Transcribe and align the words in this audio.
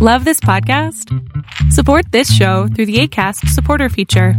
Love 0.00 0.24
this 0.24 0.38
podcast? 0.38 1.12
Support 1.72 2.12
this 2.12 2.32
show 2.32 2.68
through 2.68 2.86
the 2.86 3.00
ACAST 3.00 3.48
supporter 3.48 3.88
feature. 3.88 4.34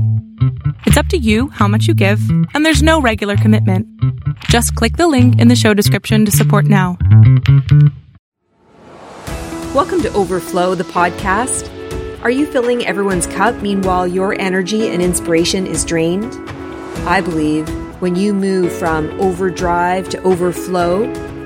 It's 0.85 0.95
up 0.95 1.07
to 1.07 1.17
you 1.17 1.49
how 1.49 1.67
much 1.67 1.85
you 1.85 1.93
give, 1.93 2.21
and 2.53 2.65
there's 2.65 2.81
no 2.81 3.01
regular 3.01 3.35
commitment. 3.35 3.85
Just 4.45 4.73
click 4.75 4.95
the 4.95 5.09
link 5.09 5.37
in 5.37 5.49
the 5.49 5.57
show 5.57 5.73
description 5.73 6.23
to 6.23 6.31
support 6.31 6.63
now. 6.63 6.97
Welcome 9.75 10.01
to 10.03 10.13
Overflow, 10.13 10.75
the 10.75 10.85
podcast. 10.85 11.69
Are 12.23 12.31
you 12.31 12.45
filling 12.45 12.85
everyone's 12.85 13.27
cup 13.27 13.61
meanwhile 13.61 14.07
your 14.07 14.39
energy 14.39 14.87
and 14.87 15.01
inspiration 15.01 15.67
is 15.67 15.83
drained? 15.83 16.33
I 17.05 17.19
believe 17.19 17.67
when 18.01 18.15
you 18.15 18.33
move 18.33 18.71
from 18.71 19.09
overdrive 19.19 20.07
to 20.11 20.21
overflow, 20.21 21.03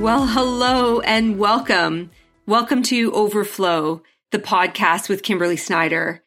Well, 0.00 0.26
hello 0.26 1.00
and 1.00 1.38
welcome. 1.38 2.10
Welcome 2.46 2.82
to 2.84 3.12
Overflow, 3.12 4.02
the 4.30 4.38
podcast 4.38 5.10
with 5.10 5.22
Kimberly 5.22 5.58
Snyder. 5.58 6.24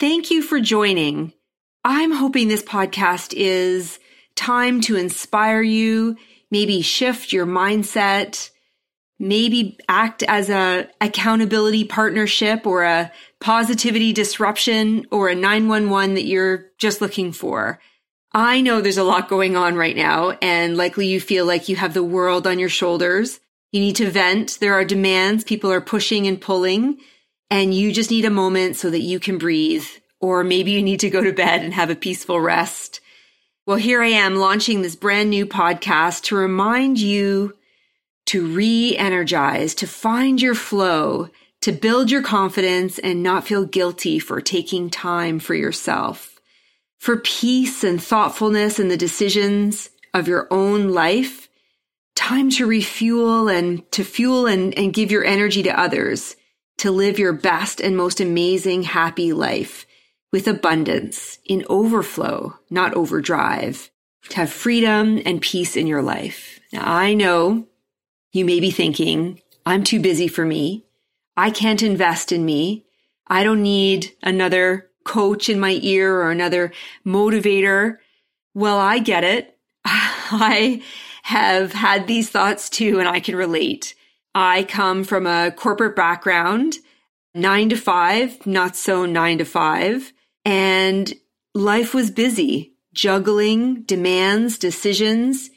Thank 0.00 0.32
you 0.32 0.42
for 0.42 0.58
joining. 0.58 1.32
I'm 1.84 2.10
hoping 2.10 2.48
this 2.48 2.64
podcast 2.64 3.32
is 3.32 4.00
time 4.34 4.80
to 4.82 4.96
inspire 4.96 5.62
you, 5.62 6.16
maybe 6.50 6.82
shift 6.82 7.32
your 7.32 7.46
mindset, 7.46 8.50
maybe 9.20 9.78
act 9.88 10.24
as 10.24 10.50
a 10.50 10.88
accountability 11.00 11.84
partnership 11.84 12.66
or 12.66 12.82
a 12.82 13.12
positivity 13.40 14.12
disruption 14.12 15.06
or 15.12 15.28
a 15.28 15.36
911 15.36 16.14
that 16.14 16.24
you're 16.24 16.72
just 16.76 17.00
looking 17.00 17.30
for. 17.30 17.78
I 18.34 18.62
know 18.62 18.80
there's 18.80 18.96
a 18.96 19.04
lot 19.04 19.28
going 19.28 19.56
on 19.56 19.74
right 19.74 19.96
now, 19.96 20.30
and 20.40 20.74
likely 20.74 21.06
you 21.06 21.20
feel 21.20 21.44
like 21.44 21.68
you 21.68 21.76
have 21.76 21.92
the 21.92 22.02
world 22.02 22.46
on 22.46 22.58
your 22.58 22.70
shoulders. 22.70 23.40
You 23.72 23.80
need 23.80 23.96
to 23.96 24.10
vent. 24.10 24.56
There 24.58 24.72
are 24.72 24.86
demands. 24.86 25.44
People 25.44 25.70
are 25.70 25.82
pushing 25.82 26.26
and 26.26 26.40
pulling, 26.40 26.98
and 27.50 27.74
you 27.74 27.92
just 27.92 28.10
need 28.10 28.24
a 28.24 28.30
moment 28.30 28.76
so 28.76 28.88
that 28.88 29.02
you 29.02 29.20
can 29.20 29.36
breathe. 29.36 29.84
Or 30.18 30.44
maybe 30.44 30.70
you 30.70 30.82
need 30.82 31.00
to 31.00 31.10
go 31.10 31.22
to 31.22 31.32
bed 31.32 31.62
and 31.62 31.74
have 31.74 31.90
a 31.90 31.94
peaceful 31.94 32.40
rest. 32.40 33.00
Well, 33.66 33.76
here 33.76 34.02
I 34.02 34.08
am 34.08 34.36
launching 34.36 34.80
this 34.80 34.96
brand 34.96 35.28
new 35.28 35.44
podcast 35.44 36.22
to 36.24 36.36
remind 36.36 36.98
you 36.98 37.54
to 38.26 38.46
re 38.46 38.96
energize, 38.96 39.74
to 39.74 39.86
find 39.86 40.40
your 40.40 40.54
flow, 40.54 41.28
to 41.60 41.72
build 41.72 42.10
your 42.10 42.22
confidence 42.22 42.98
and 42.98 43.22
not 43.22 43.46
feel 43.46 43.66
guilty 43.66 44.18
for 44.18 44.40
taking 44.40 44.88
time 44.88 45.38
for 45.38 45.54
yourself 45.54 46.31
for 47.02 47.16
peace 47.16 47.82
and 47.82 48.00
thoughtfulness 48.00 48.78
in 48.78 48.86
the 48.86 48.96
decisions 48.96 49.90
of 50.14 50.28
your 50.28 50.46
own 50.52 50.90
life, 50.90 51.48
time 52.14 52.48
to 52.48 52.64
refuel 52.64 53.48
and 53.48 53.90
to 53.90 54.04
fuel 54.04 54.46
and, 54.46 54.72
and 54.78 54.94
give 54.94 55.10
your 55.10 55.24
energy 55.24 55.64
to 55.64 55.80
others 55.80 56.36
to 56.78 56.92
live 56.92 57.18
your 57.18 57.32
best 57.32 57.80
and 57.80 57.96
most 57.96 58.20
amazing 58.20 58.84
happy 58.84 59.32
life 59.32 59.84
with 60.30 60.46
abundance 60.46 61.40
in 61.44 61.64
overflow, 61.68 62.56
not 62.70 62.94
overdrive, 62.94 63.90
to 64.28 64.36
have 64.36 64.52
freedom 64.52 65.20
and 65.26 65.42
peace 65.42 65.76
in 65.76 65.88
your 65.88 66.02
life. 66.02 66.60
Now, 66.72 66.84
I 66.86 67.14
know 67.14 67.66
you 68.30 68.44
may 68.44 68.60
be 68.60 68.70
thinking, 68.70 69.42
I'm 69.66 69.82
too 69.82 69.98
busy 69.98 70.28
for 70.28 70.46
me. 70.46 70.84
I 71.36 71.50
can't 71.50 71.82
invest 71.82 72.30
in 72.30 72.44
me. 72.44 72.86
I 73.26 73.42
don't 73.42 73.62
need 73.64 74.14
another 74.22 74.91
coach 75.04 75.48
in 75.48 75.60
my 75.60 75.78
ear 75.82 76.14
or 76.14 76.30
another 76.30 76.72
motivator. 77.06 77.98
Well, 78.54 78.78
I 78.78 78.98
get 78.98 79.24
it. 79.24 79.58
I 79.84 80.82
have 81.22 81.72
had 81.72 82.06
these 82.06 82.30
thoughts 82.30 82.68
too, 82.68 82.98
and 82.98 83.08
I 83.08 83.20
can 83.20 83.36
relate. 83.36 83.94
I 84.34 84.64
come 84.64 85.04
from 85.04 85.26
a 85.26 85.50
corporate 85.50 85.94
background, 85.94 86.76
nine 87.34 87.68
to 87.68 87.76
five, 87.76 88.46
not 88.46 88.76
so 88.76 89.06
nine 89.06 89.38
to 89.38 89.44
five, 89.44 90.12
and 90.44 91.12
life 91.54 91.94
was 91.94 92.10
busy, 92.10 92.72
juggling 92.94 93.82
demands, 93.82 94.58
decisions, 94.58 95.50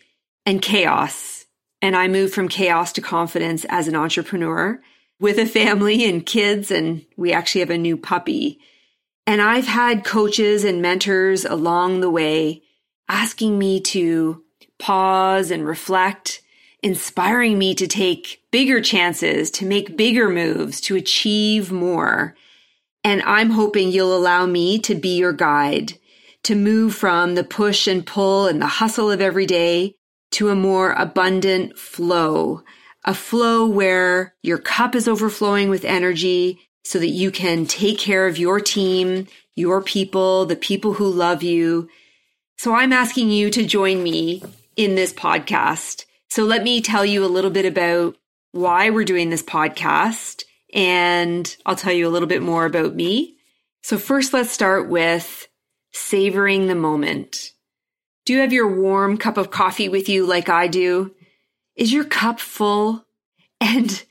and 0.45 0.62
chaos. 0.62 1.45
And 1.81 1.95
I 1.95 2.07
moved 2.07 2.33
from 2.33 2.47
chaos 2.47 2.94
to 2.94 3.01
confidence 3.01 3.66
as 3.69 3.88
an 3.88 3.95
entrepreneur 3.95 4.81
with 5.19 5.38
a 5.38 5.45
family 5.45 6.07
and 6.07 6.25
kids, 6.25 6.72
and 6.72 7.06
we 7.16 7.31
actually 7.31 7.62
have 7.62 7.69
a 7.69 7.77
new 7.77 7.97
puppy. 7.97 8.59
And 9.28 9.41
I've 9.41 9.68
had 9.68 10.06
coaches 10.06 10.63
and 10.63 10.81
mentors 10.81 11.46
along 11.46 12.00
the 12.00 12.09
way 12.09 12.62
asking 13.09 13.58
me 13.58 13.80
to 13.80 14.44
pause 14.80 15.52
and 15.52 15.66
reflect, 15.66 16.41
inspiring 16.84 17.58
me 17.58 17.74
to 17.75 17.88
take 17.88 18.41
bigger 18.52 18.81
chances, 18.81 19.50
to 19.52 19.66
make 19.66 19.97
bigger 19.97 20.30
moves, 20.30 20.80
to 20.81 20.96
achieve 20.96 21.72
more. 21.72 22.36
And 23.03 23.22
I'm 23.24 23.52
hoping 23.52 23.90
you'll 23.90 24.16
allow 24.16 24.46
me 24.46 24.80
to 24.80 24.96
be 24.96 25.18
your 25.18 25.34
guide, 25.34 25.94
to 26.44 26.56
move 26.56 26.96
from 26.96 27.36
the 27.36 27.44
push 27.44 27.88
and 27.88 28.06
pull 28.06 28.47
and 28.47 28.62
the 28.62 28.68
hustle 28.68 29.09
of 29.09 29.22
every 29.22 29.46
day 29.46 29.96
to 30.31 30.50
a 30.50 30.56
more 30.56 30.92
abundant 30.92 31.78
flow, 31.78 32.62
a 33.03 33.13
flow 33.13 33.66
where 33.66 34.36
your 34.42 34.57
cup 34.57 34.96
is 34.96 35.07
overflowing 35.07 35.69
with 35.69 35.86
energy 35.86 36.59
so 36.85 37.00
that 37.00 37.07
you 37.09 37.31
can 37.31 37.66
take 37.66 37.97
care 37.97 38.28
of 38.28 38.38
your 38.38 38.59
team, 38.59 39.25
your 39.56 39.81
people, 39.81 40.46
the 40.46 40.56
people 40.56 40.94
who 40.94 41.09
love 41.09 41.41
you. 41.41 41.90
So 42.57 42.75
I'm 42.75 42.94
asking 42.94 43.31
you 43.31 43.50
to 43.50 43.66
join 43.66 44.03
me 44.03 44.44
in 44.75 44.94
this 44.94 45.12
podcast. 45.12 46.06
So 46.29 46.44
let 46.44 46.63
me 46.63 46.81
tell 46.81 47.03
you 47.03 47.25
a 47.25 47.28
little 47.28 47.50
bit 47.50 47.66
about 47.66 48.16
why 48.51 48.91
we're 48.91 49.03
doing 49.03 49.31
this 49.31 49.41
podcast 49.41 50.44
and 50.75 51.57
I'll 51.66 51.75
tell 51.75 51.91
you 51.91 52.07
a 52.07 52.12
little 52.12 52.28
bit 52.28 52.44
more 52.44 52.66
about 52.66 52.94
me. 52.94 53.35
So 53.81 53.97
first 53.97 54.31
let's 54.31 54.51
start 54.51 54.88
with 54.88 55.47
savoring 55.91 56.68
the 56.68 56.75
moment. 56.75 57.51
Do 58.25 58.34
you 58.34 58.40
have 58.41 58.53
your 58.53 58.68
warm 58.68 59.18
cup 59.18 59.38
of 59.38 59.50
coffee 59.50 59.90
with 59.90 60.07
you 60.07 60.28
like 60.28 60.50
I 60.50 60.68
do? 60.68 61.16
Is 61.75 61.91
your 61.91 62.06
cup 62.06 62.40
full? 62.40 63.03
And 63.62 64.03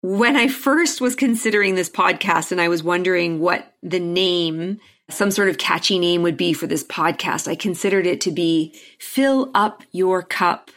when 0.00 0.36
I 0.36 0.48
first 0.48 1.00
was 1.00 1.16
considering 1.16 1.74
this 1.74 1.90
podcast 1.90 2.52
and 2.52 2.60
I 2.60 2.68
was 2.68 2.82
wondering 2.82 3.40
what 3.40 3.74
the 3.82 4.00
name, 4.00 4.78
some 5.10 5.30
sort 5.30 5.48
of 5.48 5.58
catchy 5.58 5.98
name 5.98 6.22
would 6.22 6.36
be 6.36 6.52
for 6.52 6.66
this 6.66 6.84
podcast, 6.84 7.48
I 7.48 7.56
considered 7.56 8.06
it 8.06 8.20
to 8.22 8.30
be 8.30 8.78
Fill 9.00 9.50
Up 9.54 9.82
Your 9.90 10.22
Cup. 10.22 10.70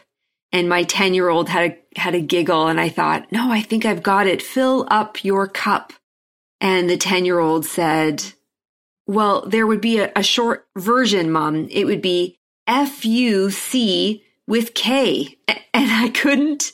And 0.50 0.68
my 0.68 0.82
10 0.82 1.14
year 1.14 1.28
old 1.28 1.48
had 1.48 1.72
a, 1.72 2.00
had 2.00 2.14
a 2.14 2.20
giggle 2.20 2.66
and 2.66 2.80
I 2.80 2.88
thought, 2.88 3.30
no, 3.30 3.50
I 3.50 3.62
think 3.62 3.86
I've 3.86 4.02
got 4.02 4.26
it. 4.26 4.42
Fill 4.42 4.86
up 4.90 5.24
your 5.24 5.46
cup. 5.46 5.92
And 6.60 6.90
the 6.90 6.96
10 6.96 7.24
year 7.24 7.38
old 7.38 7.64
said, 7.64 8.22
well, 9.06 9.46
there 9.46 9.66
would 9.66 9.80
be 9.80 9.98
a, 9.98 10.12
a 10.14 10.22
short 10.22 10.66
version, 10.76 11.30
mom. 11.30 11.68
It 11.70 11.84
would 11.84 12.02
be 12.02 12.36
F 12.66 13.04
U 13.04 13.50
C 13.50 14.24
with 14.46 14.74
K. 14.74 15.38
And 15.74 15.90
I 15.90 16.10
couldn't, 16.10 16.70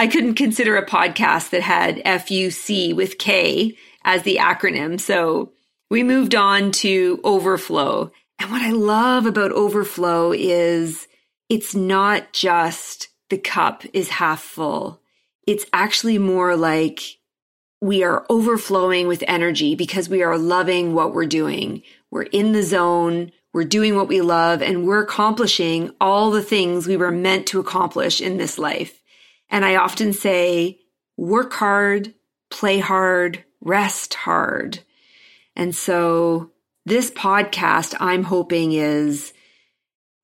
I 0.00 0.06
couldn't 0.06 0.36
consider 0.36 0.78
a 0.78 0.86
podcast 0.86 1.50
that 1.50 1.60
had 1.60 2.02
FUC 2.06 2.96
with 2.96 3.18
K 3.18 3.76
as 4.02 4.22
the 4.22 4.36
acronym. 4.36 4.98
So 4.98 5.52
we 5.90 6.02
moved 6.02 6.34
on 6.34 6.72
to 6.72 7.20
Overflow. 7.22 8.10
And 8.38 8.50
what 8.50 8.62
I 8.62 8.70
love 8.70 9.26
about 9.26 9.52
Overflow 9.52 10.32
is 10.32 11.06
it's 11.50 11.74
not 11.74 12.32
just 12.32 13.08
the 13.28 13.36
cup 13.36 13.84
is 13.92 14.08
half 14.08 14.40
full. 14.40 15.02
It's 15.46 15.66
actually 15.74 16.16
more 16.16 16.56
like 16.56 17.00
we 17.82 18.02
are 18.02 18.24
overflowing 18.30 19.06
with 19.06 19.22
energy 19.28 19.74
because 19.74 20.08
we 20.08 20.22
are 20.22 20.38
loving 20.38 20.94
what 20.94 21.12
we're 21.12 21.26
doing. 21.26 21.82
We're 22.10 22.22
in 22.22 22.52
the 22.52 22.62
zone. 22.62 23.32
We're 23.52 23.64
doing 23.64 23.96
what 23.96 24.08
we 24.08 24.22
love 24.22 24.62
and 24.62 24.86
we're 24.86 25.02
accomplishing 25.02 25.90
all 26.00 26.30
the 26.30 26.42
things 26.42 26.86
we 26.86 26.96
were 26.96 27.10
meant 27.10 27.46
to 27.48 27.60
accomplish 27.60 28.22
in 28.22 28.38
this 28.38 28.56
life. 28.56 28.99
And 29.50 29.64
I 29.64 29.76
often 29.76 30.12
say, 30.12 30.78
work 31.16 31.52
hard, 31.52 32.14
play 32.50 32.78
hard, 32.78 33.44
rest 33.60 34.14
hard. 34.14 34.80
And 35.56 35.74
so 35.74 36.52
this 36.86 37.10
podcast, 37.10 37.94
I'm 38.00 38.24
hoping 38.24 38.72
is 38.72 39.32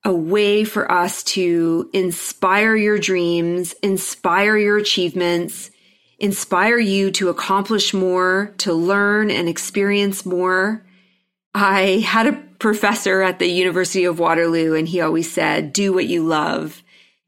a 0.04 0.14
way 0.14 0.64
for 0.64 0.90
us 0.90 1.24
to 1.24 1.90
inspire 1.92 2.76
your 2.76 2.98
dreams, 2.98 3.74
inspire 3.82 4.56
your 4.56 4.78
achievements, 4.78 5.70
inspire 6.18 6.78
you 6.78 7.10
to 7.10 7.28
accomplish 7.28 7.92
more, 7.92 8.54
to 8.58 8.72
learn 8.72 9.30
and 9.30 9.48
experience 9.48 10.24
more. 10.24 10.86
I 11.54 12.04
had 12.06 12.28
a 12.28 12.42
professor 12.58 13.20
at 13.22 13.38
the 13.38 13.48
University 13.48 14.04
of 14.04 14.18
Waterloo 14.18 14.74
and 14.74 14.86
he 14.88 15.00
always 15.00 15.30
said, 15.30 15.72
do 15.72 15.92
what 15.92 16.06
you 16.06 16.24
love. 16.24 16.82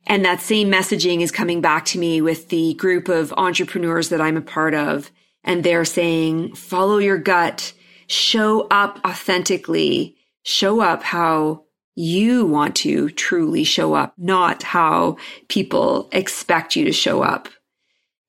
And 0.09 0.25
that 0.25 0.41
same 0.41 0.73
messaging 0.73 1.21
is 1.21 1.31
coming 1.31 1.61
back 1.61 1.85
to 1.87 1.99
me 1.99 2.23
with 2.23 2.49
the 2.49 2.75
group 2.75 3.09
of 3.09 3.33
entrepreneurs 3.35 4.09
that 4.09 4.23
I'm 4.23 4.39
a 4.39 4.43
part 4.43 4.75
of. 4.75 5.11
And 5.45 5.63
they're 5.63 5.85
saying, 5.85 6.55
follow 6.55 6.97
your 6.97 7.19
gut, 7.19 7.75
show 8.07 8.67
up 8.71 9.01
authentically, 9.05 10.17
show 10.43 10.81
up 10.81 11.03
how 11.03 11.65
you 11.95 12.47
want 12.47 12.75
to 12.77 13.11
truly 13.11 13.65
show 13.65 13.93
up, 13.93 14.15
not 14.17 14.63
how 14.63 15.19
people 15.49 16.09
expect 16.13 16.75
you 16.75 16.87
to 16.87 16.93
show 16.93 17.23
up. 17.23 17.49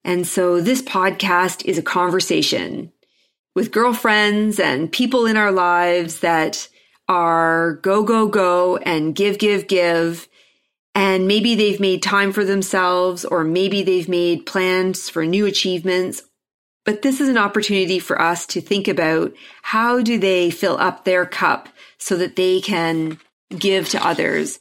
And 0.04 0.28
so 0.28 0.60
this 0.60 0.82
podcast 0.82 1.64
is 1.66 1.78
a 1.78 1.84
conversation 1.84 2.92
with 3.56 3.72
girlfriends 3.72 4.60
and 4.60 4.92
people 4.92 5.26
in 5.26 5.38
our 5.38 5.52
lives 5.52 6.20
that 6.20 6.68
are 7.08 7.76
go, 7.76 8.04
go, 8.04 8.28
go 8.28 8.78
and 8.78 9.16
give, 9.16 9.38
give, 9.38 9.68
give. 9.68 10.28
And 10.96 11.28
maybe 11.28 11.56
they've 11.56 11.80
made 11.80 12.04
time 12.04 12.34
for 12.34 12.44
themselves, 12.44 13.24
or 13.24 13.44
maybe 13.44 13.84
they've 13.84 14.10
made 14.10 14.46
plans 14.46 15.10
for 15.10 15.26
new 15.26 15.46
achievements. 15.46 16.22
But 16.86 17.02
this 17.04 17.22
is 17.22 17.30
an 17.30 17.38
opportunity 17.38 18.00
for 18.00 18.22
us 18.22 18.46
to 18.48 18.62
think 18.62 18.88
about 18.88 19.34
how 19.62 20.02
do 20.02 20.18
they 20.18 20.50
fill 20.50 20.78
up 20.78 21.06
their 21.06 21.26
cup 21.26 21.70
so 21.98 22.16
that 22.18 22.36
they 22.36 22.62
can 22.62 23.20
give 23.58 23.90
to 23.90 24.06
others. 24.06 24.60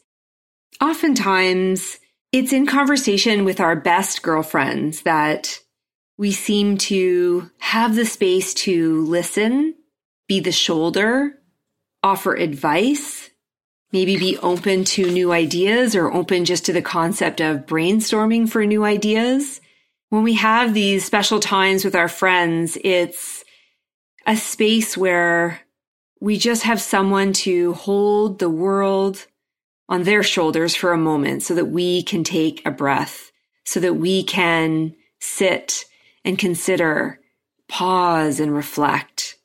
Oftentimes, 0.81 1.99
it's 2.31 2.53
in 2.53 2.65
conversation 2.65 3.43
with 3.43 3.59
our 3.59 3.75
best 3.75 4.21
girlfriends 4.21 5.01
that 5.01 5.59
we 6.17 6.31
seem 6.31 6.77
to 6.77 7.49
have 7.57 7.95
the 7.95 8.05
space 8.05 8.53
to 8.53 9.01
listen, 9.05 9.73
be 10.27 10.39
the 10.39 10.51
shoulder, 10.51 11.33
offer 12.03 12.35
advice, 12.35 13.18
maybe 13.91 14.17
be 14.17 14.37
open 14.37 14.83
to 14.83 15.11
new 15.11 15.31
ideas 15.31 15.95
or 15.95 16.11
open 16.11 16.45
just 16.45 16.65
to 16.65 16.73
the 16.73 16.81
concept 16.81 17.41
of 17.41 17.65
brainstorming 17.65 18.49
for 18.49 18.65
new 18.65 18.83
ideas. 18.83 19.61
When 20.09 20.23
we 20.23 20.35
have 20.35 20.73
these 20.73 21.05
special 21.05 21.39
times 21.39 21.83
with 21.83 21.95
our 21.95 22.07
friends, 22.07 22.77
it's 22.83 23.43
a 24.25 24.35
space 24.35 24.97
where 24.97 25.61
we 26.19 26.37
just 26.37 26.63
have 26.63 26.81
someone 26.81 27.33
to 27.33 27.73
hold 27.73 28.39
the 28.39 28.49
world 28.49 29.25
on 29.87 30.03
their 30.03 30.21
shoulders 30.21 30.75
for 30.75 30.91
a 30.91 30.97
moment 30.97 31.41
so 31.43 31.55
that 31.55 31.65
we 31.65 32.03
can 32.03 32.23
take 32.23 32.63
a 32.65 32.71
breath, 32.71 33.31
so 33.65 33.79
that 33.79 33.95
we 33.95 34.23
can 34.23 34.95
sit 35.19 35.85
and 36.23 36.37
consider, 36.37 37.19
pause 37.67 38.39
and 38.39 38.53
reflect. 38.53 39.37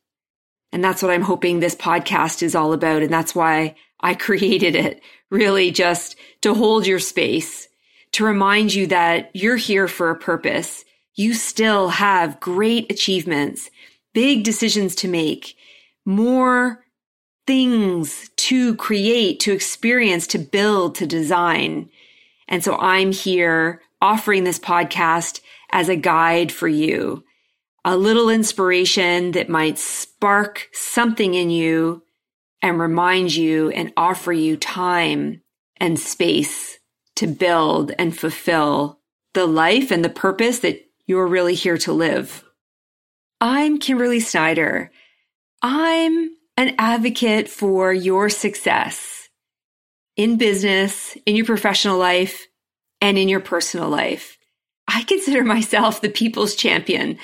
And 0.73 0.83
that's 0.83 1.03
what 1.03 1.13
I'm 1.13 1.23
hoping 1.23 1.61
this 1.61 1.77
podcast 1.77 2.43
is 2.43 2.55
all 2.55 2.73
about. 2.73 3.03
And 3.03 3.13
that's 3.13 3.35
why 3.35 3.77
I 4.05 4.15
created 4.15 4.77
it 4.77 5.03
really 5.31 5.71
just 5.71 6.17
to 6.43 6.53
hold 6.53 6.87
your 6.87 6.99
space, 6.99 7.69
to 8.13 8.25
remind 8.25 8.75
you 8.75 8.87
that 8.89 9.31
you're 9.33 9.57
here 9.57 9.89
for 9.89 10.11
a 10.11 10.19
purpose. 10.19 10.85
You 11.15 11.33
still 11.33 11.89
have 11.89 12.39
great 12.39 12.93
achievements, 12.93 13.71
big 14.13 14.45
decisions 14.45 14.95
to 14.97 15.09
make 15.09 15.57
more 16.05 16.85
things 17.47 18.29
to 18.37 18.77
create, 18.77 19.41
to 19.41 19.53
experience, 19.53 20.27
to 20.29 20.39
build, 20.39 20.97
to 20.97 21.07
design. 21.07 21.89
And 22.47 22.63
so 22.63 22.77
I'm 22.77 23.11
here 23.11 23.81
offering 24.03 24.45
this 24.45 24.59
podcast 24.59 25.41
as 25.71 25.89
a 25.89 25.97
guide 25.97 26.53
for 26.53 26.69
you, 26.69 27.25
a 27.87 27.97
little 27.97 28.29
inspiration 28.29 29.31
that 29.33 29.49
might 29.49 29.79
spark 29.79 30.69
something 30.73 31.33
in 31.33 31.49
you 31.49 32.03
and 32.65 32.81
remind 32.81 33.35
you 33.35 33.69
and 33.69 33.93
offer 33.95 34.33
you 34.33 34.57
time 34.57 35.43
and 35.77 36.01
space 36.01 36.79
to 37.15 37.27
build 37.27 37.93
and 37.99 38.19
fulfill 38.19 39.01
the 39.35 39.45
life 39.45 39.91
and 39.91 40.03
the 40.03 40.09
purpose 40.09 40.61
that 40.61 40.81
you're 41.07 41.27
really 41.27 41.55
here 41.55 41.77
to 41.77 41.93
live. 41.93 42.43
I'm 43.39 43.79
Kimberly 43.79 44.19
Snyder. 44.19 44.91
I'm 45.61 46.31
an 46.57 46.75
advocate 46.79 47.51
for 47.51 47.93
your 47.93 48.31
success 48.31 49.29
in 50.17 50.39
business, 50.39 51.19
in 51.27 51.37
your 51.37 51.45
professional 51.45 51.99
life, 51.99 52.47
and 53.03 53.19
in 53.19 53.29
your 53.29 53.41
personal 53.41 53.91
life. 53.91 54.39
I 54.89 55.03
consider 55.03 55.45
myself 55.45 56.01
the 56.01 56.09
people's 56.09 56.55
champion. 56.55 57.19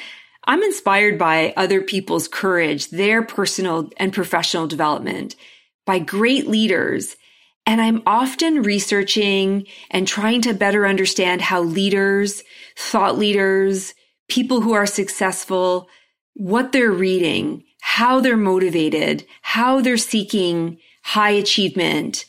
I'm 0.45 0.63
inspired 0.63 1.19
by 1.19 1.53
other 1.57 1.83
people's 1.83 2.29
courage, 2.29 2.91
their 2.91 3.23
personal 3.23 3.91
and 3.99 4.13
professional 4.13 4.67
development, 4.67 5.37
by 5.87 5.99
great 5.99 6.47
leaders. 6.47 7.17
And 7.67 7.81
I'm 7.81 8.03
often 8.07 8.63
researching 8.63 9.67
and 9.91 10.09
trying 10.09 10.43
to 10.43 10.55
better 10.55 10.87
understand 10.87 11.43
how 11.43 11.63
leaders, 11.63 12.43
thought 12.77 13.19
leaders, 13.19 13.95
people 14.29 14.61
who 14.63 14.73
are 14.73 14.87
successful, 14.87 15.89
what 16.35 16.73
they're 16.73 16.91
reading, 16.91 17.65
how 17.83 18.21
they're 18.21 18.37
motivated, 18.37 19.27
how 19.43 19.81
they're 19.81 19.97
seeking 19.97 20.79
high 21.03 21.31
achievement, 21.31 22.25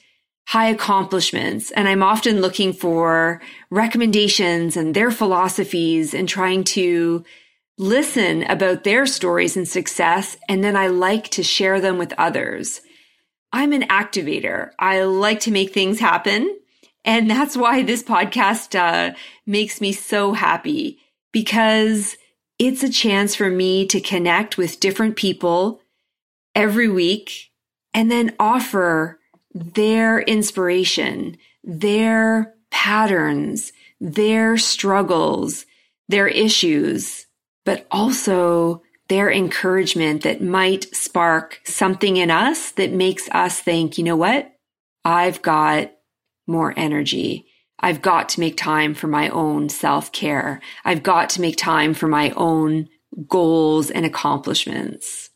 high 0.47 0.69
accomplishments. 0.69 1.71
And 1.71 1.87
I'm 1.87 2.03
often 2.03 2.41
looking 2.41 2.73
for 2.73 3.41
recommendations 3.69 4.75
and 4.75 4.93
their 4.93 5.11
philosophies 5.11 6.13
and 6.13 6.27
trying 6.27 6.63
to 6.65 7.23
listen 7.81 8.43
about 8.43 8.83
their 8.83 9.07
stories 9.07 9.57
and 9.57 9.67
success. 9.67 10.37
And 10.47 10.63
then 10.63 10.75
I 10.75 10.85
like 10.87 11.29
to 11.29 11.41
share 11.41 11.81
them 11.81 11.97
with 11.97 12.13
others. 12.15 12.79
I'm 13.51 13.73
an 13.73 13.81
activator. 13.83 14.69
I 14.77 15.01
like 15.01 15.39
to 15.41 15.51
make 15.51 15.73
things 15.73 15.99
happen. 15.99 16.59
And 17.03 17.29
that's 17.29 17.57
why 17.57 17.81
this 17.81 18.03
podcast 18.03 18.79
uh, 18.79 19.15
makes 19.47 19.81
me 19.81 19.93
so 19.93 20.33
happy 20.33 20.99
because 21.31 22.17
it's 22.59 22.83
a 22.83 22.91
chance 22.91 23.33
for 23.33 23.49
me 23.49 23.87
to 23.87 23.99
connect 23.99 24.59
with 24.59 24.79
different 24.79 25.15
people 25.15 25.81
every 26.53 26.87
week 26.87 27.49
and 27.95 28.11
then 28.11 28.35
offer 28.39 29.19
their 29.55 30.19
inspiration, 30.19 31.35
their 31.63 32.53
patterns, 32.69 33.73
their 33.99 34.55
struggles, 34.59 35.65
their 36.07 36.27
issues, 36.27 37.25
but 37.65 37.85
also 37.91 38.81
their 39.09 39.31
encouragement 39.31 40.23
that 40.23 40.41
might 40.41 40.95
spark 40.95 41.59
something 41.65 42.17
in 42.17 42.31
us 42.31 42.71
that 42.71 42.91
makes 42.91 43.29
us 43.31 43.59
think, 43.59 43.97
you 43.97 44.03
know 44.03 44.15
what? 44.15 44.51
I've 45.03 45.41
got 45.41 45.91
more 46.47 46.73
energy. 46.77 47.45
I've 47.79 48.01
got 48.01 48.29
to 48.29 48.39
make 48.39 48.57
time 48.57 48.93
for 48.93 49.07
my 49.07 49.29
own 49.29 49.69
self 49.69 50.11
care. 50.11 50.61
I've 50.85 51.03
got 51.03 51.29
to 51.31 51.41
make 51.41 51.57
time 51.57 51.93
for 51.93 52.07
my 52.07 52.31
own 52.37 52.87
goals 53.27 53.89
and 53.91 54.05
accomplishments. 54.05 55.29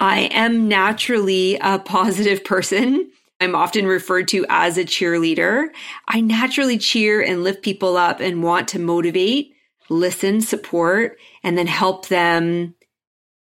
I 0.00 0.22
am 0.32 0.68
naturally 0.68 1.56
a 1.60 1.78
positive 1.84 2.44
person. 2.44 3.10
I'm 3.40 3.54
often 3.54 3.86
referred 3.86 4.28
to 4.28 4.46
as 4.48 4.78
a 4.78 4.84
cheerleader. 4.84 5.68
I 6.08 6.20
naturally 6.20 6.78
cheer 6.78 7.22
and 7.22 7.42
lift 7.42 7.62
people 7.62 7.96
up 7.96 8.20
and 8.20 8.42
want 8.42 8.68
to 8.68 8.78
motivate, 8.78 9.53
listen, 9.88 10.40
support, 10.40 11.18
and 11.42 11.56
then 11.56 11.66
help 11.66 12.08
them 12.08 12.74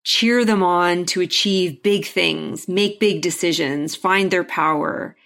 cheer 0.05 0.45
them 0.45 0.63
on 0.63 1.07
to 1.07 1.21
achieve 1.21 1.83
big 1.83 2.07
things, 2.07 2.69
make 2.69 3.01
big 3.01 3.23
decisions, 3.23 3.97
find 3.97 4.31
their 4.31 4.45
power. 4.45 5.17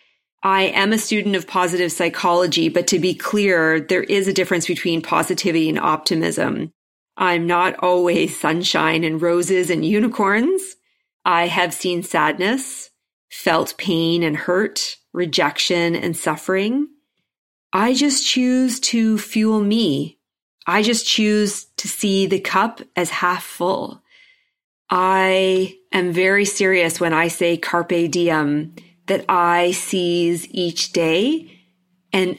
I 0.42 0.64
am 0.64 0.92
a 0.92 0.98
student 0.98 1.34
of 1.34 1.48
positive 1.48 1.90
psychology, 1.90 2.68
but 2.68 2.86
to 2.88 3.00
be 3.00 3.14
clear, 3.14 3.80
there 3.80 4.04
is 4.04 4.28
a 4.28 4.32
difference 4.32 4.68
between 4.68 5.02
positivity 5.02 5.68
and 5.68 5.80
optimism. 5.80 6.72
I'm 7.16 7.48
not 7.48 7.80
always 7.80 8.38
sunshine 8.38 9.02
and 9.02 9.20
roses 9.20 9.68
and 9.68 9.84
unicorns. 9.84 10.76
I 11.24 11.48
have 11.48 11.74
seen 11.74 12.04
sadness, 12.04 12.90
felt 13.28 13.76
pain 13.76 14.22
and 14.22 14.36
hurt, 14.36 14.96
rejection 15.12 15.96
and 15.96 16.16
suffering. 16.16 16.86
I 17.72 17.94
just 17.94 18.24
choose 18.24 18.78
to 18.80 19.18
fuel 19.18 19.60
me. 19.60 20.17
I 20.68 20.82
just 20.82 21.06
choose 21.06 21.64
to 21.78 21.88
see 21.88 22.26
the 22.26 22.40
cup 22.40 22.82
as 22.94 23.08
half 23.08 23.42
full. 23.42 24.02
I 24.90 25.78
am 25.92 26.12
very 26.12 26.44
serious 26.44 27.00
when 27.00 27.14
I 27.14 27.28
say 27.28 27.56
carpe 27.56 28.10
diem, 28.10 28.76
that 29.06 29.24
I 29.30 29.70
seize 29.70 30.46
each 30.50 30.92
day. 30.92 31.50
And 32.12 32.38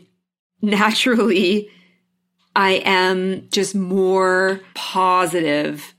naturally, 0.62 1.70
I 2.56 2.84
am 2.86 3.50
just 3.50 3.74
more 3.74 4.62
positive 4.76 5.96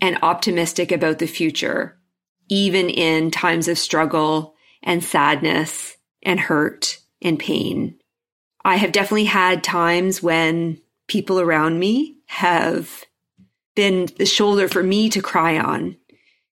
and 0.00 0.18
optimistic 0.22 0.90
about 0.90 1.18
the 1.18 1.26
future, 1.26 1.98
even 2.48 2.88
in 2.88 3.30
times 3.30 3.68
of 3.68 3.78
struggle 3.78 4.54
and 4.82 5.04
sadness 5.04 5.98
and 6.22 6.40
hurt 6.40 6.96
and 7.20 7.38
pain. 7.38 7.98
I 8.64 8.76
have 8.76 8.92
definitely 8.92 9.26
had 9.26 9.62
times 9.62 10.22
when 10.22 10.80
people 11.08 11.40
around 11.40 11.78
me 11.78 12.18
have 12.26 13.04
been 13.74 14.08
the 14.18 14.26
shoulder 14.26 14.68
for 14.68 14.82
me 14.82 15.08
to 15.10 15.22
cry 15.22 15.58
on, 15.58 15.96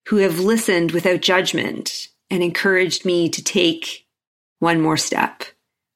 who 0.08 0.18
have 0.18 0.40
listened 0.40 0.92
without 0.92 1.22
judgment 1.22 2.10
and 2.30 2.44
encouraged 2.44 3.06
me 3.06 3.30
to 3.30 3.44
take 3.44 4.06
one 4.60 4.80
more 4.82 4.98
step, 4.98 5.44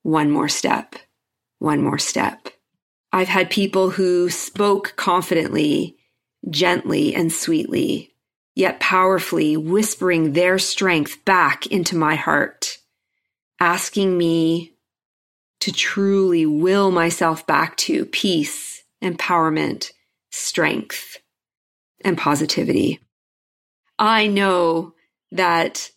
one 0.04 0.30
more 0.32 0.50
step, 0.50 0.96
one 1.60 1.82
more 1.82 1.98
step. 1.98 2.50
I've 3.12 3.28
had 3.28 3.50
people 3.50 3.92
who 3.92 4.30
spoke 4.30 4.94
confidently, 4.96 5.98
gently, 6.50 7.16
and 7.16 7.32
sweetly, 7.32 8.14
yet 8.56 8.80
powerfully, 8.80 9.56
whispering 9.58 10.34
their 10.34 10.60
strength 10.60 11.24
back 11.26 11.68
into 11.68 11.96
my 11.96 12.16
heart, 12.16 12.78
asking 13.60 14.18
me 14.18 14.74
to 15.62 15.72
truly 15.72 16.46
will 16.46 16.92
myself 16.92 17.46
back 17.48 17.76
to 17.78 18.06
peace, 18.06 18.84
empowerment, 19.04 19.92
strength, 20.32 21.18
and 22.04 22.18
positivity. 22.18 23.00
I 24.00 24.28
know 24.28 24.94
that 25.32 25.90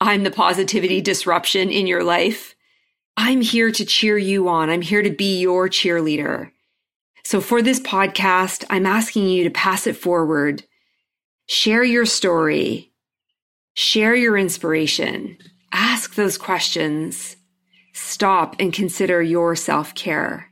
I'm 0.00 0.22
the 0.22 0.30
positivity 0.30 1.00
disruption 1.00 1.70
in 1.70 1.86
your 1.86 2.04
life. 2.04 2.54
I'm 3.16 3.40
here 3.40 3.72
to 3.72 3.84
cheer 3.84 4.16
you 4.16 4.48
on. 4.48 4.70
I'm 4.70 4.82
here 4.82 5.02
to 5.02 5.10
be 5.10 5.40
your 5.40 5.68
cheerleader. 5.68 6.52
So 7.24 7.40
for 7.40 7.60
this 7.60 7.80
podcast, 7.80 8.64
I'm 8.70 8.86
asking 8.86 9.26
you 9.26 9.44
to 9.44 9.50
pass 9.50 9.86
it 9.86 9.96
forward. 9.96 10.62
Share 11.46 11.82
your 11.82 12.06
story. 12.06 12.92
Share 13.74 14.14
your 14.14 14.38
inspiration. 14.38 15.36
Ask 15.72 16.14
those 16.14 16.38
questions 16.38 17.36
stop 17.98 18.56
and 18.58 18.72
consider 18.72 19.22
your 19.22 19.56
self 19.56 19.94
care. 19.94 20.50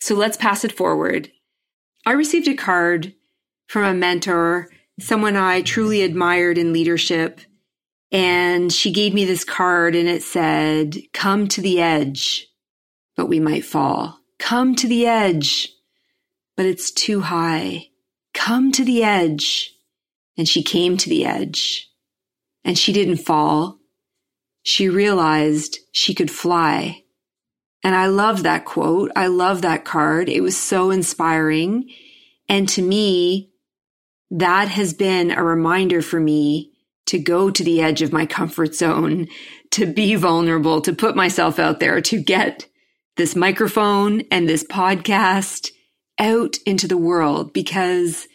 So 0.00 0.14
let's 0.14 0.36
pass 0.36 0.64
it 0.64 0.72
forward. 0.72 1.30
I 2.04 2.12
received 2.12 2.48
a 2.48 2.54
card 2.54 3.14
from 3.68 3.84
a 3.84 3.94
mentor, 3.94 4.68
someone 5.00 5.36
I 5.36 5.62
truly 5.62 6.02
admired 6.02 6.58
in 6.58 6.72
leadership. 6.72 7.40
And 8.10 8.70
she 8.72 8.92
gave 8.92 9.14
me 9.14 9.24
this 9.24 9.44
card 9.44 9.94
and 9.96 10.08
it 10.08 10.22
said, 10.22 10.98
come 11.14 11.48
to 11.48 11.62
the 11.62 11.80
edge, 11.80 12.46
but 13.16 13.26
we 13.26 13.40
might 13.40 13.64
fall. 13.64 14.18
Come 14.38 14.74
to 14.76 14.86
the 14.86 15.06
edge, 15.06 15.70
but 16.56 16.66
it's 16.66 16.90
too 16.90 17.20
high. 17.20 17.86
Come 18.34 18.70
to 18.72 18.84
the 18.84 19.02
edge. 19.02 19.70
And 20.36 20.48
she 20.48 20.62
came 20.62 20.96
to 20.98 21.08
the 21.08 21.24
edge 21.24 21.88
and 22.64 22.76
she 22.76 22.92
didn't 22.92 23.18
fall 23.18 23.78
she 24.62 24.88
realized 24.88 25.78
she 25.92 26.14
could 26.14 26.30
fly. 26.30 27.02
And 27.82 27.94
I 27.94 28.06
love 28.06 28.44
that 28.44 28.64
quote. 28.64 29.10
I 29.16 29.26
love 29.26 29.62
that 29.62 29.84
card. 29.84 30.28
It 30.28 30.40
was 30.40 30.56
so 30.56 30.90
inspiring. 30.90 31.90
And 32.48 32.68
to 32.70 32.82
me, 32.82 33.50
that 34.30 34.68
has 34.68 34.94
been 34.94 35.30
a 35.30 35.42
reminder 35.42 36.00
for 36.00 36.20
me 36.20 36.72
to 37.06 37.18
go 37.18 37.50
to 37.50 37.64
the 37.64 37.82
edge 37.82 38.02
of 38.02 38.12
my 38.12 38.24
comfort 38.24 38.74
zone, 38.74 39.26
to 39.72 39.86
be 39.86 40.14
vulnerable, 40.14 40.80
to 40.80 40.92
put 40.92 41.16
myself 41.16 41.58
out 41.58 41.80
there, 41.80 42.00
to 42.00 42.22
get 42.22 42.66
this 43.16 43.36
microphone 43.36 44.22
and 44.30 44.48
this 44.48 44.64
podcast 44.64 45.70
out 46.18 46.56
into 46.64 46.86
the 46.86 46.96
world 46.96 47.52
because 47.52 48.28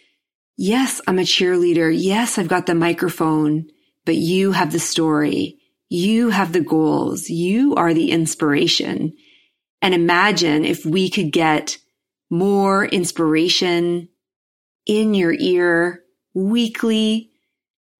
yes, 0.58 1.00
I'm 1.08 1.20
a 1.20 1.24
cheerleader. 1.24 1.96
Yes, 1.96 2.38
I've 2.38 2.48
got 2.48 2.66
the 2.66 2.76
microphone, 2.76 3.68
but 4.06 4.16
you 4.16 4.52
have 4.52 4.72
the 4.72 4.80
story. 4.80 5.58
You 5.90 6.30
have 6.30 6.54
the 6.54 6.62
goals. 6.62 7.30
You 7.30 7.76
are 7.76 7.94
the 7.94 8.12
inspiration. 8.12 9.14
And 9.82 9.94
imagine 9.94 10.66
if 10.66 10.86
we 10.86 11.10
could 11.10 11.32
get 11.32 11.78
more 12.30 12.86
inspiration 12.86 14.10
in 14.86 15.14
your 15.14 15.34
ear 15.34 16.04
weekly 16.34 17.32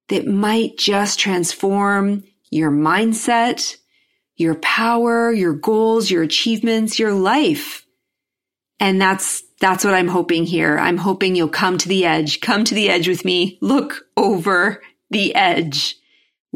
that 0.10 0.28
might 0.28 0.78
just 0.78 1.20
transform 1.20 2.24
your 2.50 2.72
mindset, 2.72 3.78
your 4.36 4.56
power, 4.56 5.32
your 5.32 5.54
goals, 5.54 6.10
your 6.10 6.24
achievements, 6.24 7.00
your 7.00 7.14
life. 7.14 7.86
And 8.80 9.02
that's, 9.02 9.44
that's 9.60 9.84
what 9.84 9.94
I'm 9.94 10.08
hoping 10.08 10.46
here. 10.46 10.78
I'm 10.78 10.98
hoping 10.98 11.36
you'll 11.36 11.50
come 11.50 11.78
to 11.78 11.90
the 11.90 12.06
edge, 12.06 12.42
come 12.42 12.64
to 12.66 12.76
the 12.76 12.90
edge 12.90 13.08
with 13.08 13.26
me, 13.26 13.58
look 13.62 14.06
over 14.16 14.82
the 15.10 15.34
edge 15.36 15.96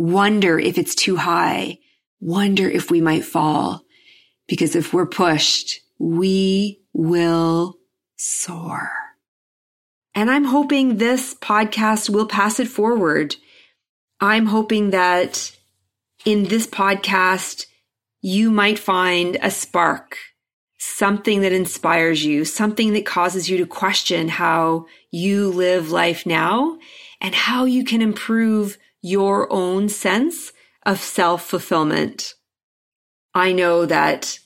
wonder 0.01 0.58
if 0.58 0.79
it's 0.79 0.96
too 0.96 1.15
high, 1.15 1.77
wonder 2.20 2.67
if 2.67 2.89
we 2.89 3.01
might 3.01 3.24
fall. 3.24 3.84
Because 4.48 4.75
if 4.75 4.93
we're 4.93 5.05
pushed, 5.05 5.79
we 6.00 6.81
will 6.91 7.77
soar. 8.17 8.91
And 10.15 10.31
I'm 10.31 10.46
hoping 10.46 10.98
this 10.98 11.36
podcast 11.36 12.10
will 12.10 12.25
pass 12.25 12.60
it 12.60 12.67
forward. 12.67 13.36
I'm 14.20 14.48
hoping 14.48 14.89
that 14.89 15.55
in 16.25 16.46
this 16.46 16.65
podcast, 16.65 17.67
you 18.22 18.50
might 18.50 18.79
find 18.79 19.38
a 19.41 19.51
spark, 19.51 20.17
something 20.79 21.41
that 21.41 21.53
inspires 21.53 22.25
you, 22.25 22.43
something 22.43 22.93
that 22.93 23.05
causes 23.05 23.50
you 23.50 23.58
to 23.58 23.67
question 23.67 24.27
how 24.27 24.88
you 25.12 25.50
live 25.50 25.91
life 25.91 26.25
now 26.25 26.79
and 27.22 27.36
how 27.36 27.65
you 27.65 27.84
can 27.84 28.01
improve 28.01 28.77
your 29.01 29.51
own 29.51 29.89
sense 29.89 30.51
of 30.86 31.00
self 31.00 31.46
fulfillment. 31.46 32.34
I 33.34 33.51
know 33.51 33.86
that 33.86 34.39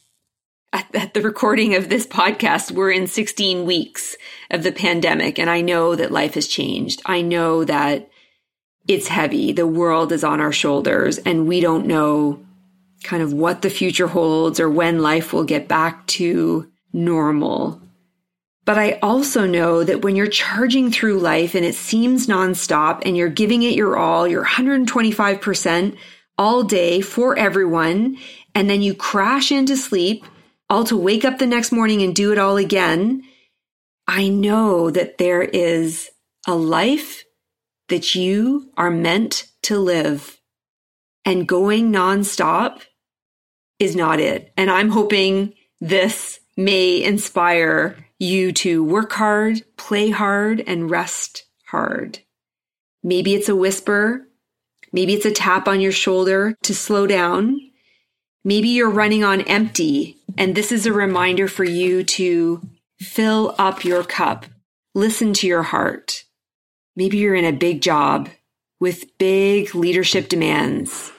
at, 0.73 0.93
at, 0.93 1.13
the 1.13 1.21
recording 1.21 1.75
of 1.75 1.89
this 1.89 2.05
podcast, 2.05 2.71
we're 2.71 2.91
in 2.91 3.07
16 3.07 3.65
weeks 3.65 4.15
of 4.51 4.63
the 4.63 4.71
pandemic, 4.71 5.39
and 5.39 5.49
I 5.49 5.61
know 5.61 5.95
that 5.95 6.11
life 6.11 6.35
has 6.35 6.47
changed. 6.47 7.01
I 7.05 7.21
know 7.21 7.63
that 7.63 8.09
it's 8.87 9.07
heavy. 9.07 9.51
The 9.51 9.65
world 9.65 10.11
is 10.11 10.23
on 10.23 10.41
our 10.41 10.51
shoulders, 10.51 11.17
and 11.19 11.47
we 11.47 11.61
don't 11.61 11.87
know 11.87 12.45
kind 13.03 13.23
of 13.23 13.33
what 13.33 13.61
the 13.61 13.69
future 13.69 14.07
holds 14.07 14.59
or 14.59 14.69
when 14.69 15.01
life 15.01 15.31
will 15.31 15.43
get 15.43 15.67
back 15.67 16.05
to 16.07 16.71
normal. 16.91 17.81
But 18.65 18.79
I 18.79 18.93
also 19.03 19.45
know 19.45 19.83
that 19.83 20.01
when 20.01 20.15
you're 20.15 20.27
charging 20.27 20.91
through 20.91 21.19
life 21.19 21.53
and 21.53 21.63
it 21.63 21.75
seems 21.75 22.25
nonstop 22.25 23.03
and 23.05 23.15
you're 23.15 23.29
giving 23.29 23.61
it 23.61 23.75
your 23.75 23.95
all, 23.95 24.27
you're 24.27 24.43
125% 24.43 25.95
all 26.37 26.63
day 26.63 26.99
for 27.01 27.37
everyone, 27.37 28.17
and 28.55 28.69
then 28.69 28.81
you 28.81 28.93
crash 28.93 29.51
into 29.51 29.77
sleep, 29.77 30.25
all 30.69 30.83
to 30.85 30.97
wake 30.97 31.23
up 31.23 31.37
the 31.37 31.45
next 31.45 31.71
morning 31.71 32.01
and 32.01 32.15
do 32.15 32.31
it 32.31 32.39
all 32.39 32.57
again, 32.57 33.23
I 34.07 34.27
know 34.29 34.89
that 34.89 35.17
there 35.17 35.43
is 35.43 36.09
a 36.47 36.55
life 36.55 37.23
that 37.87 38.15
you 38.15 38.71
are 38.77 38.91
meant 38.91 39.45
to 39.63 39.77
live. 39.77 40.39
And 41.23 41.47
going 41.47 41.91
nonstop 41.91 42.81
is 43.79 43.95
not 43.95 44.19
it. 44.19 44.51
And 44.57 44.69
I'm 44.69 44.89
hoping 44.89 45.53
this 45.79 46.39
may 46.57 47.03
inspire 47.03 48.04
you 48.19 48.51
to 48.53 48.83
work 48.83 49.13
hard, 49.13 49.63
play 49.77 50.09
hard, 50.09 50.63
and 50.65 50.89
rest 50.89 51.45
hard. 51.67 52.19
Maybe 53.03 53.35
it's 53.35 53.49
a 53.49 53.55
whisper. 53.55 54.27
Maybe 54.91 55.13
it's 55.13 55.25
a 55.25 55.31
tap 55.31 55.67
on 55.67 55.81
your 55.81 55.91
shoulder 55.91 56.55
to 56.63 56.73
slow 56.73 57.05
down. 57.05 57.59
Maybe 58.43 58.69
you're 58.69 58.89
running 58.89 59.23
on 59.23 59.41
empty, 59.41 60.17
and 60.37 60.55
this 60.55 60.71
is 60.71 60.85
a 60.85 60.93
reminder 60.93 61.47
for 61.47 61.63
you 61.63 62.03
to 62.03 62.61
fill 62.99 63.55
up 63.57 63.83
your 63.83 64.03
cup. 64.03 64.45
Listen 64.93 65.33
to 65.33 65.47
your 65.47 65.63
heart. 65.63 66.23
Maybe 66.95 67.17
you're 67.17 67.35
in 67.35 67.43
a 67.45 67.51
big 67.51 67.81
job 67.81 68.29
with 68.79 69.17
big 69.17 69.75
leadership 69.75 70.29
demands, 70.29 71.11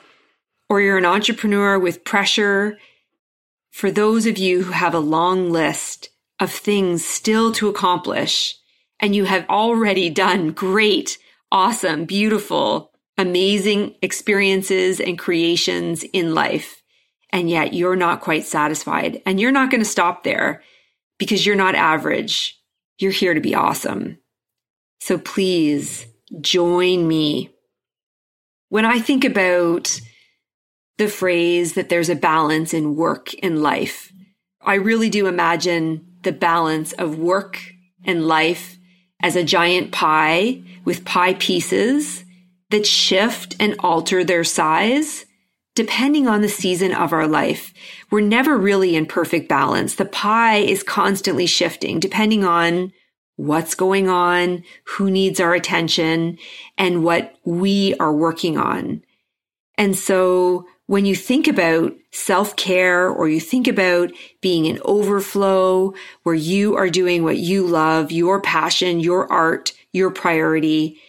or 0.70 0.80
you're 0.80 0.98
an 0.98 1.04
entrepreneur 1.04 1.78
with 1.78 2.04
pressure. 2.04 2.78
For 3.72 3.90
those 3.90 4.24
of 4.26 4.38
you 4.38 4.62
who 4.62 4.72
have 4.72 4.94
a 4.94 4.98
long 4.98 5.50
list, 5.50 6.08
of 6.40 6.50
things 6.50 7.04
still 7.04 7.52
to 7.52 7.68
accomplish, 7.68 8.56
and 9.00 9.14
you 9.14 9.24
have 9.24 9.48
already 9.48 10.10
done 10.10 10.52
great, 10.52 11.18
awesome, 11.50 12.04
beautiful, 12.04 12.92
amazing 13.18 13.94
experiences 14.02 15.00
and 15.00 15.18
creations 15.18 16.02
in 16.02 16.34
life, 16.34 16.82
and 17.30 17.48
yet 17.48 17.72
you're 17.72 17.96
not 17.96 18.20
quite 18.20 18.44
satisfied. 18.44 19.22
And 19.24 19.40
you're 19.40 19.52
not 19.52 19.70
going 19.70 19.82
to 19.82 19.88
stop 19.88 20.24
there 20.24 20.62
because 21.18 21.46
you're 21.46 21.56
not 21.56 21.74
average. 21.74 22.60
You're 22.98 23.12
here 23.12 23.34
to 23.34 23.40
be 23.40 23.54
awesome. 23.54 24.18
So 25.00 25.18
please 25.18 26.06
join 26.40 27.06
me. 27.06 27.50
When 28.68 28.84
I 28.84 28.98
think 28.98 29.24
about 29.24 30.00
the 30.98 31.08
phrase 31.08 31.74
that 31.74 31.88
there's 31.88 32.08
a 32.08 32.16
balance 32.16 32.74
in 32.74 32.96
work 32.96 33.30
and 33.42 33.62
life, 33.62 34.12
I 34.60 34.74
really 34.74 35.10
do 35.10 35.26
imagine 35.26 36.05
the 36.26 36.32
balance 36.32 36.92
of 36.94 37.18
work 37.18 37.72
and 38.04 38.26
life 38.26 38.78
as 39.22 39.36
a 39.36 39.44
giant 39.44 39.92
pie 39.92 40.60
with 40.84 41.04
pie 41.04 41.34
pieces 41.34 42.24
that 42.70 42.84
shift 42.84 43.54
and 43.60 43.76
alter 43.78 44.24
their 44.24 44.44
size 44.44 45.24
depending 45.76 46.26
on 46.26 46.40
the 46.40 46.48
season 46.48 46.92
of 46.92 47.12
our 47.12 47.28
life. 47.28 47.72
We're 48.10 48.22
never 48.22 48.56
really 48.56 48.96
in 48.96 49.06
perfect 49.06 49.48
balance. 49.48 49.94
The 49.94 50.06
pie 50.06 50.56
is 50.56 50.82
constantly 50.82 51.46
shifting 51.46 52.00
depending 52.00 52.44
on 52.44 52.92
what's 53.36 53.76
going 53.76 54.08
on, 54.08 54.64
who 54.84 55.10
needs 55.10 55.38
our 55.38 55.54
attention, 55.54 56.38
and 56.76 57.04
what 57.04 57.34
we 57.44 57.94
are 58.00 58.12
working 58.12 58.58
on. 58.58 59.02
And 59.78 59.94
so 59.94 60.66
when 60.86 61.04
you 61.04 61.16
think 61.16 61.48
about 61.48 61.94
self 62.12 62.56
care 62.56 63.08
or 63.08 63.28
you 63.28 63.40
think 63.40 63.66
about 63.68 64.12
being 64.40 64.66
in 64.66 64.80
overflow 64.84 65.92
where 66.22 66.34
you 66.34 66.76
are 66.76 66.88
doing 66.88 67.22
what 67.22 67.38
you 67.38 67.66
love, 67.66 68.12
your 68.12 68.40
passion, 68.40 69.00
your 69.00 69.30
art, 69.30 69.72
your 69.92 70.10
priority, 70.10 71.00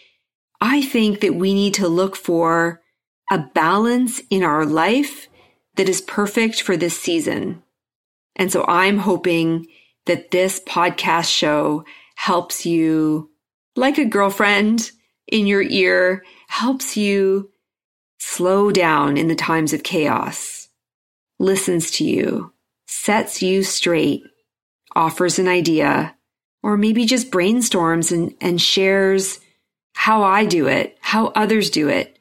I 0.60 0.82
think 0.82 1.20
that 1.20 1.34
we 1.34 1.54
need 1.54 1.74
to 1.74 1.88
look 1.88 2.16
for 2.16 2.82
a 3.30 3.38
balance 3.38 4.20
in 4.30 4.42
our 4.42 4.66
life 4.66 5.28
that 5.76 5.88
is 5.88 6.00
perfect 6.00 6.60
for 6.60 6.76
this 6.76 6.98
season. 6.98 7.62
And 8.34 8.50
so 8.50 8.64
I'm 8.66 8.98
hoping 8.98 9.66
that 10.06 10.30
this 10.30 10.60
podcast 10.60 11.30
show 11.30 11.84
helps 12.16 12.66
you, 12.66 13.30
like 13.76 13.98
a 13.98 14.04
girlfriend 14.04 14.90
in 15.28 15.46
your 15.46 15.62
ear, 15.62 16.24
helps 16.48 16.96
you 16.96 17.50
slow 18.18 18.70
down 18.70 19.16
in 19.16 19.28
the 19.28 19.34
times 19.34 19.72
of 19.72 19.82
chaos, 19.82 20.68
listens 21.38 21.90
to 21.92 22.04
you, 22.04 22.52
sets 22.86 23.42
you 23.42 23.62
straight, 23.62 24.24
offers 24.94 25.38
an 25.38 25.48
idea, 25.48 26.14
or 26.62 26.76
maybe 26.76 27.04
just 27.04 27.30
brainstorms 27.30 28.12
and, 28.12 28.34
and 28.40 28.60
shares 28.60 29.40
how 29.94 30.22
I 30.22 30.44
do 30.44 30.66
it, 30.66 30.96
how 31.00 31.26
others 31.28 31.70
do 31.70 31.88
it, 31.88 32.18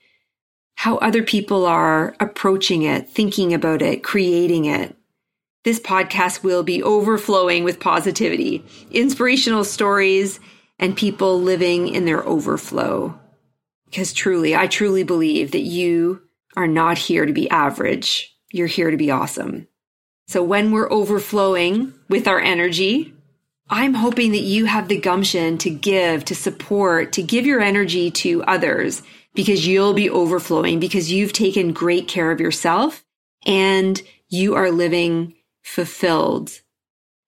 how 0.76 0.98
other 0.98 1.24
people 1.24 1.66
are 1.66 2.16
approaching 2.20 2.84
it, 2.84 3.10
thinking 3.10 3.54
about 3.54 3.82
it, 3.82 4.04
creating 4.04 4.66
it. 4.66 4.96
This 5.64 5.80
podcast 5.80 6.44
will 6.44 6.64
be 6.64 6.84
overflowing 6.84 7.64
with 7.64 7.80
positivity, 7.80 8.64
inspirational 8.92 9.64
stories, 9.64 10.40
and 10.80 10.96
people 10.96 11.42
living 11.42 11.88
in 11.88 12.06
their 12.06 12.26
overflow. 12.26 13.20
Because 13.90 14.14
truly, 14.14 14.56
I 14.56 14.68
truly 14.68 15.04
believe 15.04 15.52
that 15.52 15.62
you 15.62 16.22
are 16.56 16.68
not 16.68 16.98
here 16.98 17.26
to 17.26 17.34
be 17.34 17.50
average. 17.50 18.36
You're 18.52 18.68
here 18.68 18.92
to 18.92 18.98
be 18.98 19.12
awesome. 19.12 19.68
So 20.28 20.44
when 20.44 20.72
we're 20.72 20.92
overflowing 20.92 21.94
with 22.10 22.28
our 22.28 22.40
energy, 22.40 23.14
I'm 23.70 23.94
hoping 23.94 24.32
that 24.32 24.40
you 24.40 24.66
have 24.66 24.88
the 24.88 25.00
gumption 25.00 25.58
to 25.60 25.70
give, 25.70 26.26
to 26.26 26.36
support, 26.36 27.14
to 27.14 27.24
give 27.24 27.46
your 27.46 27.62
energy 27.62 28.12
to 28.12 28.44
others 28.44 29.04
because 29.34 29.68
you'll 29.68 29.94
be 29.94 30.10
overflowing 30.10 30.80
because 30.80 31.12
you've 31.12 31.34
taken 31.34 31.74
great 31.74 32.08
care 32.08 32.32
of 32.32 32.40
yourself 32.40 33.06
and 33.46 34.02
you 34.30 34.56
are 34.56 34.72
living 34.72 35.34
fulfilled. 35.64 36.62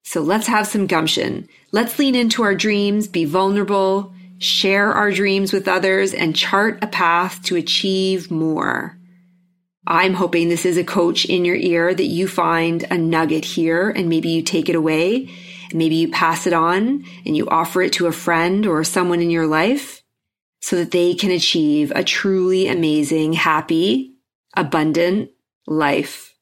So 0.02 0.20
let's 0.22 0.46
have 0.48 0.66
some 0.66 0.86
gumption. 0.86 1.48
Let's 1.72 1.98
lean 1.98 2.14
into 2.14 2.42
our 2.42 2.54
dreams, 2.54 3.06
be 3.06 3.26
vulnerable, 3.26 4.12
share 4.40 4.92
our 4.92 5.12
dreams 5.12 5.52
with 5.52 5.68
others, 5.68 6.12
and 6.12 6.34
chart 6.34 6.78
a 6.82 6.86
path 6.86 7.42
to 7.44 7.56
achieve 7.56 8.30
more. 8.30 8.98
I'm 9.86 10.14
hoping 10.14 10.48
this 10.48 10.66
is 10.66 10.76
a 10.76 10.84
coach 10.84 11.24
in 11.24 11.44
your 11.44 11.56
ear 11.56 11.94
that 11.94 12.04
you 12.04 12.26
find 12.26 12.84
a 12.90 12.98
nugget 12.98 13.44
here 13.44 13.90
and 13.90 14.08
maybe 14.08 14.28
you 14.28 14.42
take 14.42 14.68
it 14.68 14.74
away 14.74 15.28
and 15.70 15.74
maybe 15.74 15.96
you 15.96 16.08
pass 16.10 16.46
it 16.46 16.52
on 16.52 17.04
and 17.24 17.36
you 17.36 17.48
offer 17.48 17.82
it 17.82 17.94
to 17.94 18.06
a 18.06 18.12
friend 18.12 18.66
or 18.66 18.84
someone 18.84 19.20
in 19.20 19.30
your 19.30 19.46
life 19.46 20.02
so 20.60 20.76
that 20.76 20.90
they 20.90 21.14
can 21.14 21.30
achieve 21.30 21.92
a 21.94 22.04
truly 22.04 22.68
amazing, 22.68 23.32
happy, 23.32 24.14
abundant 24.56 25.30
life. 25.66 26.34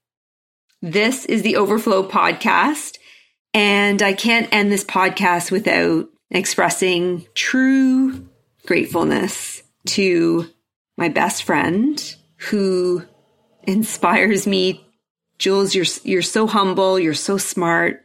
This 0.82 1.24
is 1.24 1.42
the 1.42 1.56
Overflow 1.56 2.08
podcast, 2.08 2.98
and 3.54 4.02
I 4.02 4.12
can't 4.12 4.52
end 4.52 4.70
this 4.70 4.84
podcast 4.84 5.50
without 5.50 6.08
expressing 6.30 7.26
true 7.34 8.28
gratefulness 8.66 9.62
to 9.86 10.46
my 10.96 11.08
best 11.08 11.44
friend 11.44 12.16
who 12.36 13.02
inspires 13.62 14.46
me. 14.46 14.84
Jules, 15.38 15.74
you're, 15.74 15.86
you're 16.02 16.22
so 16.22 16.46
humble. 16.46 16.98
You're 16.98 17.14
so 17.14 17.38
smart, 17.38 18.04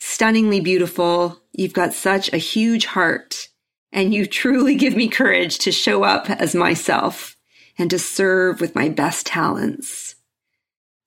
stunningly 0.00 0.60
beautiful. 0.60 1.40
You've 1.52 1.72
got 1.72 1.94
such 1.94 2.32
a 2.32 2.38
huge 2.38 2.86
heart 2.86 3.48
and 3.92 4.12
you 4.12 4.26
truly 4.26 4.74
give 4.74 4.94
me 4.94 5.08
courage 5.08 5.58
to 5.60 5.72
show 5.72 6.04
up 6.04 6.28
as 6.28 6.54
myself 6.54 7.36
and 7.78 7.90
to 7.90 7.98
serve 7.98 8.60
with 8.60 8.74
my 8.74 8.88
best 8.88 9.26
talents. 9.26 10.14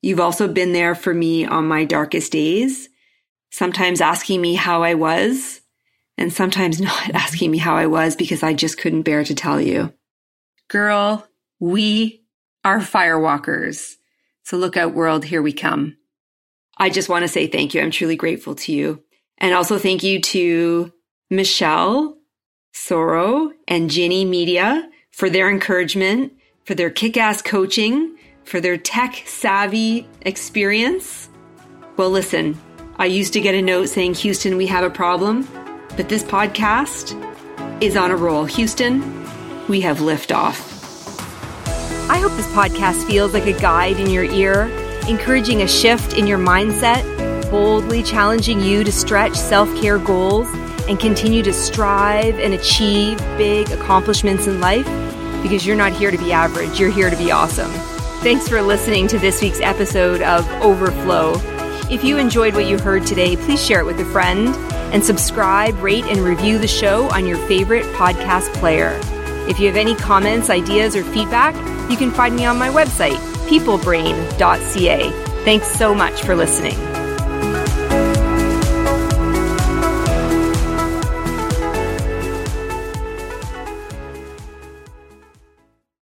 You've 0.01 0.19
also 0.19 0.47
been 0.47 0.73
there 0.73 0.95
for 0.95 1.13
me 1.13 1.45
on 1.45 1.67
my 1.67 1.85
darkest 1.85 2.31
days, 2.31 2.89
sometimes 3.51 4.01
asking 4.01 4.41
me 4.41 4.55
how 4.55 4.83
I 4.83 4.93
was, 4.93 5.61
and 6.19 6.31
sometimes 6.31 6.79
not 6.81 7.09
asking 7.15 7.49
me 7.49 7.57
how 7.57 7.75
I 7.75 7.87
was 7.87 8.15
because 8.15 8.43
I 8.43 8.53
just 8.53 8.77
couldn't 8.77 9.01
bear 9.01 9.23
to 9.23 9.33
tell 9.33 9.59
you. 9.59 9.91
Girl, 10.67 11.27
we 11.59 12.23
are 12.63 12.79
firewalkers. 12.79 13.95
So 14.43 14.57
look 14.57 14.77
out, 14.77 14.93
world, 14.93 15.25
here 15.25 15.41
we 15.41 15.53
come. 15.53 15.97
I 16.77 16.89
just 16.89 17.09
want 17.09 17.23
to 17.23 17.27
say 17.27 17.47
thank 17.47 17.73
you. 17.73 17.81
I'm 17.81 17.91
truly 17.91 18.15
grateful 18.15 18.55
to 18.55 18.71
you. 18.71 19.03
And 19.39 19.55
also 19.55 19.79
thank 19.79 20.03
you 20.03 20.21
to 20.21 20.93
Michelle 21.29 22.19
Soro, 22.73 23.51
and 23.67 23.89
Ginny 23.89 24.25
Media 24.25 24.89
for 25.11 25.29
their 25.29 25.49
encouragement, 25.49 26.33
for 26.63 26.75
their 26.75 26.89
kick 26.89 27.17
ass 27.17 27.41
coaching, 27.41 28.15
for 28.43 28.61
their 28.61 28.77
tech 28.77 29.23
savvy 29.25 30.07
experience. 30.21 31.29
Well, 31.97 32.09
listen, 32.09 32.59
I 32.97 33.05
used 33.05 33.33
to 33.33 33.41
get 33.41 33.55
a 33.55 33.61
note 33.61 33.89
saying, 33.89 34.15
Houston, 34.15 34.57
we 34.57 34.67
have 34.67 34.83
a 34.83 34.89
problem, 34.89 35.47
but 35.99 36.07
this 36.07 36.23
podcast 36.23 37.11
is 37.83 37.97
on 37.97 38.09
a 38.09 38.15
roll. 38.15 38.45
Houston, 38.45 39.01
we 39.67 39.81
have 39.81 39.97
liftoff. 39.97 40.55
I 42.09 42.19
hope 42.19 42.31
this 42.37 42.47
podcast 42.53 43.05
feels 43.05 43.33
like 43.33 43.45
a 43.47 43.59
guide 43.59 43.99
in 43.99 44.09
your 44.09 44.23
ear, 44.23 44.71
encouraging 45.09 45.61
a 45.61 45.67
shift 45.67 46.13
in 46.17 46.25
your 46.25 46.37
mindset, 46.37 47.03
boldly 47.51 48.01
challenging 48.01 48.61
you 48.61 48.85
to 48.85 48.93
stretch 48.93 49.35
self 49.35 49.67
care 49.81 49.97
goals 49.99 50.47
and 50.87 50.97
continue 50.97 51.43
to 51.43 51.51
strive 51.51 52.39
and 52.39 52.53
achieve 52.53 53.17
big 53.37 53.69
accomplishments 53.71 54.47
in 54.47 54.61
life 54.61 54.85
because 55.43 55.67
you're 55.67 55.75
not 55.75 55.91
here 55.91 56.11
to 56.11 56.17
be 56.17 56.31
average, 56.31 56.79
you're 56.79 56.89
here 56.89 57.09
to 57.09 57.17
be 57.17 57.29
awesome. 57.29 57.71
Thanks 58.21 58.47
for 58.47 58.61
listening 58.61 59.09
to 59.09 59.19
this 59.19 59.41
week's 59.41 59.59
episode 59.59 60.21
of 60.21 60.49
Overflow. 60.61 61.33
If 61.91 62.05
you 62.05 62.17
enjoyed 62.17 62.53
what 62.53 62.67
you 62.67 62.79
heard 62.79 63.05
today, 63.05 63.35
please 63.35 63.61
share 63.61 63.81
it 63.81 63.85
with 63.85 63.99
a 63.99 64.05
friend 64.05 64.55
and 64.91 65.03
subscribe, 65.03 65.77
rate, 65.79 66.05
and 66.05 66.19
review 66.19 66.57
the 66.57 66.67
show 66.67 67.09
on 67.11 67.25
your 67.25 67.37
favorite 67.47 67.85
podcast 67.95 68.53
player. 68.55 68.99
If 69.47 69.59
you 69.59 69.67
have 69.67 69.77
any 69.77 69.95
comments, 69.95 70.49
ideas, 70.49 70.95
or 70.95 71.03
feedback, 71.03 71.55
you 71.89 71.97
can 71.97 72.11
find 72.11 72.35
me 72.35 72.45
on 72.45 72.57
my 72.57 72.69
website, 72.69 73.17
peoplebrain.ca. 73.47 75.11
Thanks 75.43 75.67
so 75.71 75.95
much 75.95 76.21
for 76.21 76.35
listening. 76.35 76.88